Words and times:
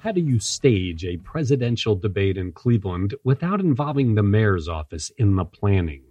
How 0.00 0.12
do 0.12 0.22
you 0.22 0.38
stage 0.38 1.04
a 1.04 1.18
presidential 1.18 1.94
debate 1.94 2.38
in 2.38 2.52
Cleveland 2.52 3.14
without 3.22 3.60
involving 3.60 4.14
the 4.14 4.22
mayor's 4.22 4.66
office 4.66 5.10
in 5.18 5.36
the 5.36 5.44
planning? 5.44 6.04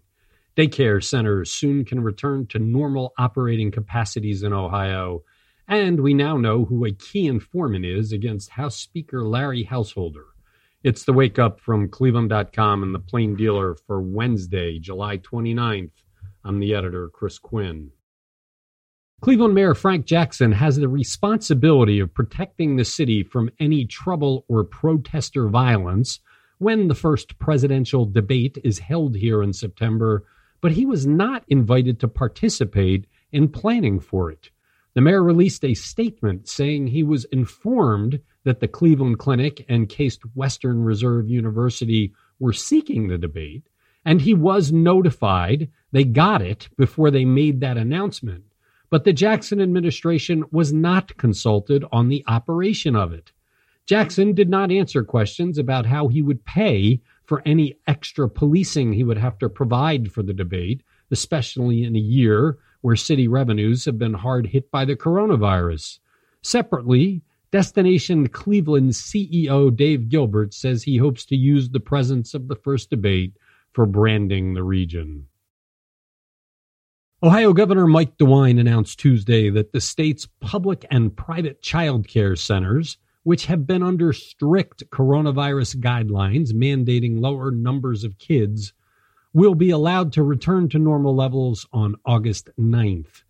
Daycare 0.56 1.04
centers 1.04 1.50
soon 1.50 1.84
can 1.86 2.04
return 2.04 2.46
to 2.48 2.60
normal 2.60 3.14
operating 3.18 3.72
capacities 3.72 4.44
in 4.44 4.54
Ohio, 4.54 5.24
and 5.68 6.02
we 6.02 6.14
now 6.14 6.38
know 6.38 6.66
who 6.66 6.86
a 6.86 6.92
key 6.92 7.26
informant 7.26 7.84
is 7.84 8.12
against 8.12 8.52
House 8.52 8.76
Speaker 8.76 9.24
Larry 9.24 9.64
Householder. 9.64 10.26
It's 10.84 11.06
the 11.06 11.14
wake 11.14 11.40
up 11.40 11.60
from 11.60 11.90
Cleveland.com 11.90 12.84
and 12.84 12.94
the 12.94 13.00
Plain 13.00 13.36
Dealer 13.36 13.74
for 13.88 14.00
Wednesday, 14.00 14.78
July 14.78 15.18
29th. 15.18 15.94
I'm 16.44 16.60
the 16.60 16.76
editor, 16.76 17.10
Chris 17.10 17.40
Quinn. 17.40 17.90
Cleveland 19.22 19.54
Mayor 19.54 19.76
Frank 19.76 20.06
Jackson 20.06 20.54
has 20.54 20.78
the 20.78 20.88
responsibility 20.88 22.00
of 22.00 22.14
protecting 22.14 22.78
the 22.78 22.86
city 22.86 23.22
from 23.22 23.50
any 23.60 23.84
trouble 23.84 24.46
or 24.48 24.64
protester 24.64 25.50
violence 25.50 26.22
when 26.58 26.88
the 26.88 26.96
first 26.96 27.38
presidential 27.38 28.06
debate 28.06 28.58
is 28.64 28.80
held 28.80 29.18
here 29.18 29.44
in 29.44 29.52
September, 29.52 30.24
but 30.62 30.72
he 30.72 30.86
was 30.86 31.06
not 31.06 31.44
invited 31.50 32.00
to 32.00 32.08
participate 32.08 33.08
in 33.34 33.50
planning 33.50 34.00
for 34.00 34.32
it. 34.32 34.52
The 34.94 35.02
mayor 35.02 35.22
released 35.22 35.66
a 35.66 35.74
statement 35.74 36.48
saying 36.48 36.88
he 36.88 37.04
was 37.04 37.26
informed 37.26 38.22
that 38.46 38.62
the 38.62 38.70
Cleveland 38.70 39.20
Clinic 39.20 39.66
and 39.68 39.90
Case 39.90 40.18
Western 40.34 40.82
Reserve 40.82 41.28
University 41.28 42.14
were 42.40 42.54
seeking 42.54 43.10
the 43.10 43.18
debate, 43.18 43.68
and 44.06 44.22
he 44.22 44.34
was 44.34 44.72
notified. 44.72 45.70
They 45.92 46.06
got 46.06 46.42
it 46.42 46.70
before 46.78 47.12
they 47.12 47.26
made 47.26 47.60
that 47.60 47.78
announcement 47.78 48.46
but 48.90 49.04
the 49.04 49.14
Jackson 49.14 49.62
administration 49.62 50.44
was 50.52 50.74
not 50.74 51.16
consulted 51.18 51.86
on 51.92 52.10
the 52.10 52.24
operation 52.28 52.96
of 52.96 53.14
it. 53.14 53.32
Jackson 53.86 54.34
did 54.34 54.50
not 54.50 54.72
answer 54.72 55.04
questions 55.04 55.58
about 55.58 55.86
how 55.86 56.08
he 56.08 56.22
would 56.22 56.46
pay 56.46 57.02
for 57.26 57.42
any 57.46 57.76
extra 57.88 58.30
policing 58.30 58.94
he 58.94 59.04
would 59.04 59.18
have 59.18 59.38
to 59.40 59.50
provide 59.50 60.12
for 60.12 60.22
the 60.24 60.34
debate, 60.34 60.84
especially 61.12 61.84
in 61.84 61.96
a 61.96 62.00
year 62.00 62.58
where 62.82 62.96
city 62.96 63.28
revenues 63.28 63.86
have 63.86 63.98
been 63.98 64.14
hard 64.14 64.48
hit 64.48 64.70
by 64.72 64.86
the 64.86 64.96
coronavirus. 64.96 66.00
Separately, 66.42 67.22
Destination 67.52 68.30
Cleveland 68.30 68.92
CEO 68.92 69.76
Dave 69.76 70.08
Gilbert 70.08 70.54
says 70.54 70.84
he 70.84 70.98
hopes 70.98 71.26
to 71.26 71.36
use 71.36 71.70
the 71.70 71.80
presence 71.80 72.34
of 72.36 72.48
the 72.48 72.56
first 72.56 72.92
debate 72.92 73.34
for 73.74 73.86
branding 73.86 74.54
the 74.54 74.64
region. 74.64 75.26
Ohio 77.22 77.52
Governor 77.52 77.86
Mike 77.86 78.18
DeWine 78.18 78.62
announced 78.62 78.98
Tuesday 78.98 79.50
that 79.50 79.74
the 79.74 79.82
state's 79.82 80.26
public 80.40 80.86
and 80.90 81.14
private 81.14 81.62
child 81.62 82.08
care 82.08 82.38
centers, 82.38 82.98
which 83.24 83.48
have 83.48 83.68
been 83.68 83.84
under 83.84 84.14
strict 84.14 84.90
coronavirus 84.90 85.82
guidelines 85.82 86.54
mandating 86.54 87.20
lower 87.20 87.52
numbers 87.52 88.06
of 88.06 88.18
kids, 88.20 88.72
will 89.34 89.54
be 89.54 89.70
allowed 89.70 90.14
to 90.14 90.24
return 90.24 90.70
to 90.70 90.80
normal 90.80 91.14
levels 91.14 91.68
on 91.74 91.98
August 92.06 92.52
9th. 92.58 93.24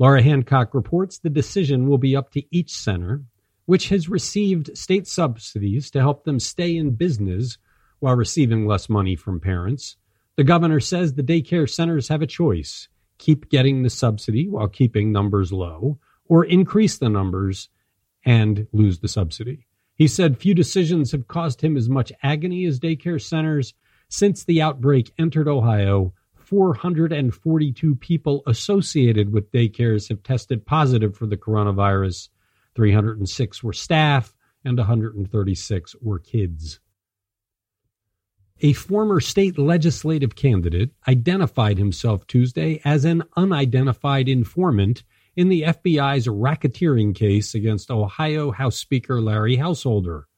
Laura 0.00 0.22
Hancock 0.22 0.74
reports 0.74 1.20
the 1.20 1.30
decision 1.30 1.88
will 1.88 1.98
be 1.98 2.16
up 2.16 2.32
to 2.32 2.42
each 2.50 2.72
center, 2.72 3.22
which 3.64 3.90
has 3.90 4.08
received 4.08 4.76
state 4.76 5.06
subsidies 5.06 5.88
to 5.92 6.00
help 6.00 6.24
them 6.24 6.40
stay 6.40 6.76
in 6.76 6.96
business 6.96 7.58
while 8.00 8.16
receiving 8.16 8.66
less 8.66 8.88
money 8.88 9.14
from 9.14 9.38
parents. 9.38 9.94
The 10.34 10.42
governor 10.42 10.80
says 10.80 11.14
the 11.14 11.22
daycare 11.22 11.70
centers 11.70 12.08
have 12.08 12.22
a 12.22 12.26
choice 12.26 12.88
keep 13.20 13.50
getting 13.50 13.82
the 13.82 13.90
subsidy 13.90 14.48
while 14.48 14.66
keeping 14.66 15.12
numbers 15.12 15.52
low, 15.52 15.98
or 16.24 16.44
increase 16.44 16.96
the 16.96 17.08
numbers 17.08 17.68
and 18.24 18.66
lose 18.72 18.98
the 18.98 19.08
subsidy. 19.08 19.66
He 19.94 20.08
said 20.08 20.38
few 20.38 20.54
decisions 20.54 21.12
have 21.12 21.28
caused 21.28 21.60
him 21.60 21.76
as 21.76 21.88
much 21.88 22.12
agony 22.22 22.64
as 22.64 22.80
daycare 22.80 23.20
centers. 23.20 23.74
Since 24.08 24.44
the 24.44 24.62
outbreak 24.62 25.12
entered 25.18 25.46
Ohio, 25.46 26.14
442 26.34 27.94
people 27.96 28.42
associated 28.46 29.32
with 29.32 29.52
daycares 29.52 30.08
have 30.08 30.22
tested 30.22 30.64
positive 30.64 31.14
for 31.14 31.26
the 31.26 31.36
coronavirus. 31.36 32.30
306 32.74 33.62
were 33.62 33.74
staff 33.74 34.34
and 34.64 34.78
136 34.78 35.96
were 36.00 36.18
kids. 36.18 36.80
A 38.62 38.74
former 38.74 39.20
state 39.20 39.58
legislative 39.58 40.36
candidate 40.36 40.90
identified 41.08 41.78
himself 41.78 42.26
Tuesday 42.26 42.78
as 42.84 43.06
an 43.06 43.22
unidentified 43.34 44.28
informant 44.28 45.02
in 45.34 45.48
the 45.48 45.62
FBI's 45.62 46.26
racketeering 46.26 47.14
case 47.14 47.54
against 47.54 47.90
Ohio 47.90 48.50
House 48.50 48.76
Speaker 48.76 49.18
Larry 49.22 49.56
Householder. 49.56 50.28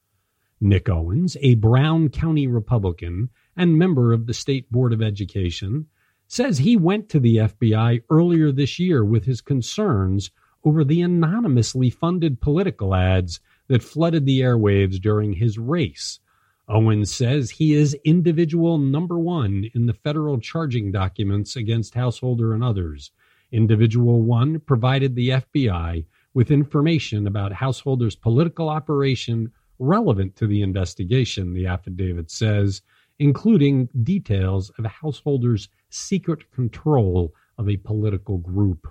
Nick 0.61 0.87
Owens, 0.87 1.35
a 1.41 1.55
Brown 1.55 2.07
County 2.07 2.47
Republican 2.47 3.29
and 3.57 3.77
member 3.77 4.13
of 4.13 4.25
the 4.25 4.33
State 4.33 4.71
Board 4.71 4.93
of 4.93 5.01
Education, 5.01 5.87
says 6.25 6.59
he 6.59 6.77
went 6.77 7.09
to 7.09 7.19
the 7.19 7.35
FBI 7.35 8.03
earlier 8.09 8.53
this 8.53 8.79
year 8.79 9.03
with 9.03 9.25
his 9.25 9.41
concerns 9.41 10.31
over 10.63 10.85
the 10.85 11.01
anonymously 11.01 11.89
funded 11.89 12.39
political 12.39 12.95
ads 12.95 13.41
that 13.67 13.83
flooded 13.83 14.25
the 14.25 14.39
airwaves 14.39 15.01
during 15.01 15.33
his 15.33 15.57
race 15.57 16.21
Owens 16.69 17.13
says 17.13 17.49
he 17.49 17.73
is 17.73 17.97
individual 18.05 18.77
number 18.77 19.19
one 19.19 19.69
in 19.73 19.85
the 19.85 19.93
federal 19.93 20.39
charging 20.39 20.91
documents 20.91 21.55
against 21.55 21.93
Householder 21.93 22.53
and 22.53 22.63
others. 22.63 23.11
Individual 23.51 24.21
one 24.21 24.59
provided 24.61 25.15
the 25.15 25.29
FBI 25.29 26.05
with 26.33 26.51
information 26.51 27.27
about 27.27 27.51
Householder's 27.51 28.15
political 28.15 28.69
operation 28.69 29.51
relevant 29.77 30.35
to 30.37 30.47
the 30.47 30.61
investigation, 30.61 31.53
the 31.53 31.67
affidavit 31.67 32.31
says, 32.31 32.81
including 33.19 33.89
details 34.03 34.71
of 34.77 34.85
Householder's 34.85 35.67
secret 35.89 36.49
control 36.51 37.33
of 37.57 37.69
a 37.69 37.77
political 37.77 38.37
group. 38.37 38.87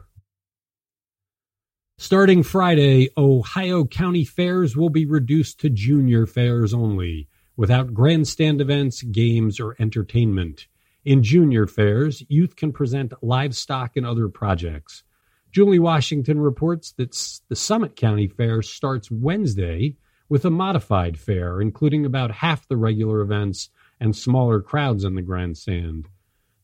Starting 1.98 2.42
Friday, 2.42 3.08
Ohio 3.16 3.84
county 3.84 4.24
fairs 4.24 4.76
will 4.76 4.90
be 4.90 5.06
reduced 5.06 5.60
to 5.60 5.70
junior 5.70 6.26
fairs 6.26 6.74
only 6.74 7.28
without 7.62 7.94
grandstand 7.94 8.60
events, 8.60 9.02
games, 9.02 9.60
or 9.60 9.76
entertainment. 9.78 10.66
In 11.04 11.22
junior 11.22 11.68
fairs, 11.68 12.20
youth 12.28 12.56
can 12.56 12.72
present 12.72 13.12
livestock 13.22 13.96
and 13.96 14.04
other 14.04 14.28
projects. 14.28 15.04
Julie 15.52 15.78
Washington 15.78 16.40
reports 16.40 16.90
that 16.94 17.12
the 17.48 17.54
Summit 17.54 17.94
County 17.94 18.26
Fair 18.26 18.62
starts 18.62 19.12
Wednesday 19.12 19.94
with 20.28 20.44
a 20.44 20.50
modified 20.50 21.16
fair, 21.16 21.60
including 21.60 22.04
about 22.04 22.32
half 22.32 22.66
the 22.66 22.76
regular 22.76 23.20
events 23.20 23.70
and 24.00 24.16
smaller 24.16 24.60
crowds 24.60 25.04
in 25.04 25.14
the 25.14 25.22
grandstand. 25.22 26.08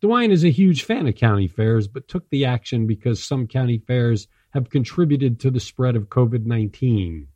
DeWine 0.03 0.33
is 0.33 0.43
a 0.43 0.51
huge 0.51 0.83
fan 0.83 1.07
of 1.07 1.15
county 1.15 1.47
fairs, 1.47 1.87
but 1.87 2.09
took 2.09 2.29
the 2.31 2.45
action 2.45 2.89
because 2.89 3.23
some 3.23 3.47
county 3.47 3.79
fairs 3.79 4.27
have 4.51 4.69
contributed 4.69 5.39
to 5.39 5.53
the 5.53 5.61
spread 5.61 5.95
of 5.95 6.09
COVID 6.09 6.45
19. 6.45 7.29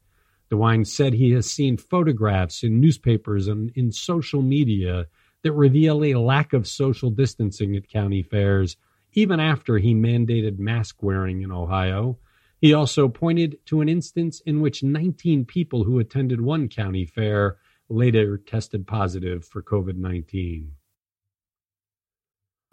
DeWine 0.53 0.87
said 0.87 1.15
he 1.15 1.31
has 1.31 1.51
seen 1.51 1.79
photographs 1.79 2.63
in 2.63 2.79
newspapers 2.79 3.49
and 3.49 3.73
in 3.75 3.91
social 3.91 4.43
media 4.43 5.07
that 5.43 5.53
reveal 5.53 6.05
a 6.05 6.15
lack 6.15 6.53
of 6.53 6.69
social 6.69 7.11
distancing 7.11 7.75
at 7.75 7.89
county 7.89 8.23
fairs, 8.23 8.77
even 9.15 9.41
after 9.41 9.79
he 9.79 9.95
mandated 9.95 10.59
mask 10.59 11.03
wearing 11.03 11.41
in 11.41 11.51
Ohio. 11.51 12.19
He 12.61 12.75
also 12.75 13.09
pointed 13.09 13.59
to 13.67 13.81
an 13.81 13.89
instance 13.89 14.41
in 14.45 14.61
which 14.61 14.83
19 14.83 15.47
people 15.47 15.85
who 15.85 15.99
attended 15.99 16.41
one 16.41 16.69
county 16.69 17.07
fair 17.07 17.57
later 17.89 18.37
tested 18.37 18.87
positive 18.87 19.47
for 19.47 19.63
COVID 19.63 19.97
19. 19.97 20.73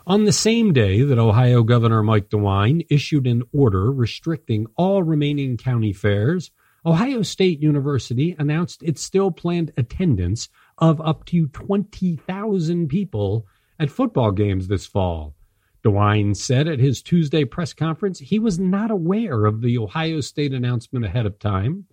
On 0.06 0.25
the 0.25 0.34
same 0.34 0.73
day 0.73 1.01
that 1.01 1.17
Ohio 1.17 1.63
Governor 1.63 2.03
Mike 2.03 2.29
DeWine 2.29 2.85
issued 2.90 3.25
an 3.25 3.44
order 3.53 3.91
restricting 3.91 4.67
all 4.75 5.01
remaining 5.01 5.56
county 5.56 5.94
fairs, 5.94 6.51
Ohio 6.89 7.22
State 7.22 7.61
University 7.61 8.35
announced 8.39 8.81
its 8.81 9.03
still 9.03 9.29
planned 9.29 9.72
attendance 9.78 10.49
of 10.79 10.99
up 11.02 11.23
to 11.25 11.46
20,000 11.49 12.87
people 12.87 13.46
at 13.78 13.91
football 13.91 14.31
games 14.31 14.67
this 14.67 14.87
fall. 14.87 15.35
DeWine 15.85 16.35
said 16.35 16.67
at 16.67 16.79
his 16.79 17.03
Tuesday 17.03 17.46
press 17.46 17.73
conference 17.73 18.17
he 18.17 18.40
was 18.40 18.58
not 18.58 18.90
aware 18.90 19.46
of 19.46 19.61
the 19.61 19.78
Ohio 19.78 20.19
State 20.19 20.52
announcement 20.52 21.05
ahead 21.05 21.28
of 21.28 21.37
time. 21.37 21.85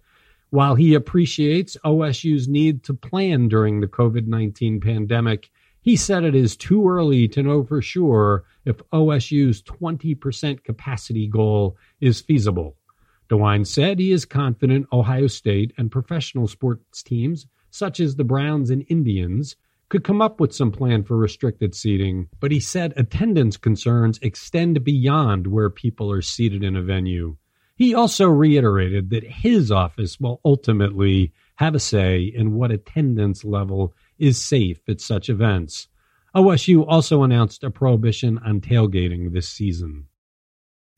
While 0.49 0.77
he 0.77 0.95
appreciates 0.95 1.77
OSU's 1.85 2.49
need 2.49 2.83
to 2.85 2.95
plan 2.95 3.49
during 3.49 3.81
the 3.81 3.89
COVID 3.89 4.27
19 4.27 4.81
pandemic, 4.81 5.51
he 5.83 5.95
said 5.97 6.25
it 6.25 6.35
is 6.35 6.57
too 6.57 6.89
early 6.89 7.29
to 7.29 7.43
know 7.43 7.65
for 7.65 7.83
sure 7.83 8.45
if 8.65 8.79
OSU's 8.95 9.61
20% 9.61 10.65
capacity 10.65 11.29
goal 11.29 11.77
is 12.01 12.23
feasible. 12.23 12.79
DeWine 13.29 13.67
said 13.67 13.99
he 13.99 14.13
is 14.13 14.25
confident 14.25 14.87
Ohio 14.93 15.27
State 15.27 15.73
and 15.77 15.91
professional 15.91 16.47
sports 16.47 17.03
teams, 17.03 17.47
such 17.71 18.01
as 18.01 18.17
the 18.17 18.25
Browns 18.25 18.71
and 18.71 18.85
Indians, 18.89 19.57
could 19.89 20.05
come 20.05 20.21
up 20.21 20.41
with 20.41 20.55
some 20.55 20.73
plan 20.73 21.05
for 21.05 21.17
restricted 21.17 21.75
seating, 21.75 22.29
but 22.41 22.51
he 22.51 22.61
said 22.61 22.93
attendance 22.97 23.57
concerns 23.57 24.19
extend 24.21 24.83
beyond 24.83 25.47
where 25.47 25.71
people 25.71 26.11
are 26.11 26.23
seated 26.23 26.65
in 26.65 26.77
a 26.77 26.83
venue. 26.83 27.37
He 27.77 27.95
also 27.95 28.27
reiterated 28.27 29.11
that 29.11 29.25
his 29.25 29.71
office 29.71 30.19
will 30.19 30.41
ultimately 30.45 31.33
have 31.57 31.75
a 31.75 31.81
say 31.81 32.23
in 32.23 32.55
what 32.55 32.71
attendance 32.71 33.45
level 33.45 33.95
is 34.19 34.41
safe 34.41 34.81
at 34.89 35.01
such 35.01 35.29
events. 35.29 35.89
OSU 36.35 36.85
also 36.87 37.23
announced 37.23 37.65
a 37.65 37.71
prohibition 37.71 38.39
on 38.39 38.61
tailgating 38.61 39.33
this 39.33 39.49
season. 39.49 40.07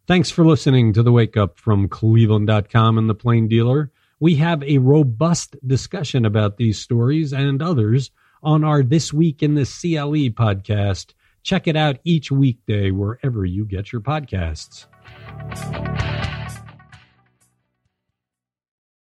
Thanks 0.08 0.31
for 0.31 0.43
listening 0.43 0.94
to 0.94 1.02
the 1.02 1.12
Wake 1.12 1.37
Up 1.37 1.58
from 1.58 1.87
Cleveland.com 1.87 2.96
and 2.96 3.10
the 3.10 3.14
Plain 3.14 3.46
Dealer. 3.46 3.93
We 4.19 4.37
have 4.37 4.62
a 4.62 4.78
robust 4.78 5.55
discussion 5.69 6.25
about 6.25 6.56
these 6.56 6.78
stories 6.78 7.34
and 7.34 7.60
others 7.60 8.10
on 8.43 8.64
our 8.64 8.82
This 8.82 9.12
Week 9.12 9.43
in 9.43 9.55
the 9.55 9.66
CLE 9.66 10.32
podcast. 10.32 11.12
Check 11.43 11.69
it 11.69 11.76
out 11.76 11.99
each 12.05 12.32
weekday 12.32 12.90
wherever 12.90 13.44
you 13.44 13.66
get 13.66 13.93
your 13.93 14.00
podcasts. 14.00 14.87